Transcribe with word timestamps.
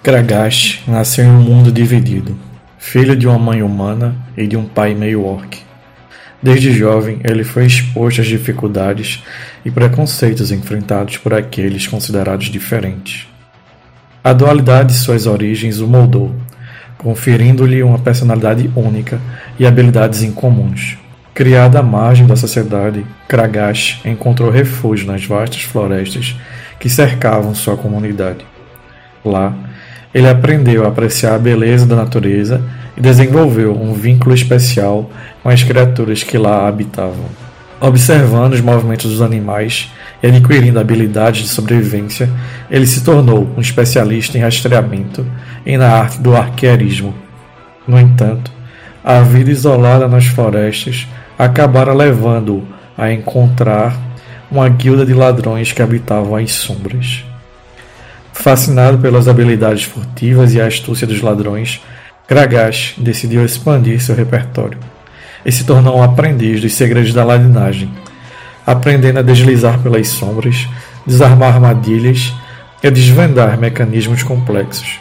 Kragash 0.00 0.80
nasceu 0.86 1.24
em 1.24 1.28
um 1.28 1.40
mundo 1.40 1.72
dividido, 1.72 2.38
filho 2.78 3.16
de 3.16 3.26
uma 3.26 3.38
mãe 3.38 3.62
humana 3.62 4.14
e 4.36 4.46
de 4.46 4.56
um 4.56 4.64
pai 4.64 4.94
meio 4.94 5.24
orc. 5.24 5.58
Desde 6.40 6.70
jovem, 6.70 7.18
ele 7.24 7.42
foi 7.42 7.66
exposto 7.66 8.20
às 8.20 8.28
dificuldades 8.28 9.24
e 9.64 9.70
preconceitos 9.72 10.52
enfrentados 10.52 11.16
por 11.16 11.34
aqueles 11.34 11.88
considerados 11.88 12.46
diferentes. 12.46 13.26
A 14.22 14.32
dualidade 14.32 14.92
de 14.92 15.00
suas 15.00 15.26
origens 15.26 15.80
o 15.80 15.88
moldou, 15.88 16.32
conferindo-lhe 16.96 17.82
uma 17.82 17.98
personalidade 17.98 18.70
única 18.76 19.20
e 19.58 19.66
habilidades 19.66 20.22
incomuns. 20.22 20.96
Criado 21.34 21.76
à 21.76 21.82
margem 21.82 22.26
da 22.26 22.36
sociedade, 22.36 23.04
Kragash 23.26 24.00
encontrou 24.04 24.48
refúgio 24.48 25.08
nas 25.08 25.24
vastas 25.24 25.62
florestas 25.62 26.36
que 26.78 26.88
cercavam 26.88 27.52
sua 27.52 27.76
comunidade. 27.76 28.46
Lá, 29.24 29.54
ele 30.14 30.28
aprendeu 30.28 30.84
a 30.84 30.88
apreciar 30.88 31.34
a 31.34 31.38
beleza 31.38 31.86
da 31.86 31.96
natureza 31.96 32.62
e 32.96 33.00
desenvolveu 33.00 33.74
um 33.80 33.92
vínculo 33.92 34.34
especial 34.34 35.10
com 35.42 35.48
as 35.48 35.62
criaturas 35.62 36.22
que 36.22 36.38
lá 36.38 36.66
habitavam. 36.66 37.26
Observando 37.80 38.54
os 38.54 38.60
movimentos 38.60 39.10
dos 39.10 39.22
animais 39.22 39.92
e 40.20 40.26
adquirindo 40.26 40.80
habilidades 40.80 41.42
de 41.42 41.48
sobrevivência, 41.48 42.28
ele 42.68 42.86
se 42.86 43.04
tornou 43.04 43.48
um 43.56 43.60
especialista 43.60 44.36
em 44.36 44.40
rastreamento 44.40 45.24
e 45.64 45.76
na 45.76 45.88
arte 45.88 46.20
do 46.20 46.34
arquearismo. 46.34 47.14
No 47.86 47.98
entanto, 47.98 48.50
a 49.04 49.20
vida 49.20 49.50
isolada 49.50 50.08
nas 50.08 50.26
florestas 50.26 51.06
acabara 51.38 51.94
levando-o 51.94 52.66
a 52.96 53.12
encontrar 53.12 53.96
uma 54.50 54.68
guilda 54.68 55.06
de 55.06 55.14
ladrões 55.14 55.70
que 55.70 55.80
habitavam 55.80 56.34
as 56.34 56.50
sombras. 56.52 57.24
Fascinado 58.40 58.98
pelas 58.98 59.26
habilidades 59.26 59.82
furtivas 59.82 60.54
e 60.54 60.60
a 60.60 60.66
astúcia 60.68 61.04
dos 61.04 61.20
ladrões, 61.20 61.82
Kragash 62.28 62.94
decidiu 62.96 63.44
expandir 63.44 64.00
seu 64.00 64.14
repertório 64.14 64.78
e 65.44 65.50
se 65.50 65.64
tornou 65.64 65.98
um 65.98 66.02
aprendiz 66.04 66.60
dos 66.60 66.72
segredos 66.74 67.12
da 67.12 67.24
ladinagem, 67.24 67.90
aprendendo 68.64 69.18
a 69.18 69.22
deslizar 69.22 69.80
pelas 69.80 70.06
sombras, 70.06 70.68
desarmar 71.04 71.54
armadilhas 71.54 72.32
e 72.80 72.86
a 72.86 72.90
desvendar 72.90 73.58
mecanismos 73.58 74.22
complexos, 74.22 75.00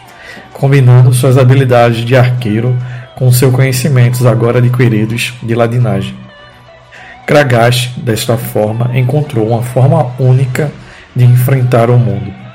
combinando 0.52 1.13
suas 1.13 1.38
habilidades 1.38 2.03
de 2.03 2.17
arqueiro 2.17 2.75
com 3.15 3.31
seus 3.31 3.53
conhecimentos 3.53 4.25
agora 4.25 4.58
adquiridos 4.58 5.35
de 5.43 5.53
ladinagem. 5.53 6.17
Kragash, 7.27 7.91
desta 7.97 8.35
forma, 8.35 8.97
encontrou 8.97 9.47
uma 9.47 9.61
forma 9.61 10.11
única 10.17 10.71
de 11.15 11.23
enfrentar 11.23 11.91
o 11.91 11.99
mundo 11.99 12.46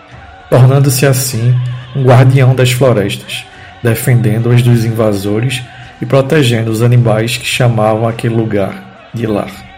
tornando-se 0.53 1.07
assim 1.07 1.59
um 1.97 2.05
guardião 2.05 2.55
das 2.55 2.71
florestas, 2.71 3.47
defendendo-as 3.83 4.61
dos 4.61 4.85
invasores 4.85 5.63
e 5.99 6.05
protegendo 6.05 6.71
os 6.71 6.83
animais 6.83 7.39
que 7.39 7.47
chamavam 7.47 8.07
aquele 8.07 8.35
lugar 8.35 9.09
de 9.15 9.27
lar. 9.27 9.72